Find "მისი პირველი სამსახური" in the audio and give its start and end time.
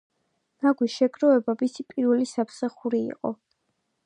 1.61-3.07